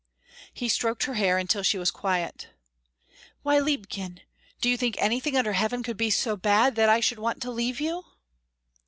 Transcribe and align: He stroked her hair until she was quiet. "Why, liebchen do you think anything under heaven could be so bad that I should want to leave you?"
He 0.51 0.67
stroked 0.67 1.03
her 1.03 1.13
hair 1.13 1.37
until 1.37 1.61
she 1.61 1.77
was 1.77 1.91
quiet. 1.91 2.47
"Why, 3.43 3.59
liebchen 3.59 4.21
do 4.59 4.67
you 4.67 4.75
think 4.75 4.95
anything 4.97 5.37
under 5.37 5.53
heaven 5.53 5.83
could 5.83 5.95
be 5.97 6.09
so 6.09 6.35
bad 6.35 6.73
that 6.73 6.89
I 6.89 6.99
should 7.01 7.19
want 7.19 7.39
to 7.43 7.51
leave 7.51 7.79
you?" 7.79 8.03